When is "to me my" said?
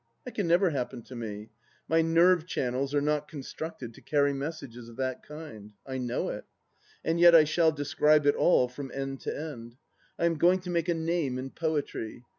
1.03-2.01